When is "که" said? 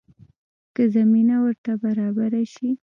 0.75-0.81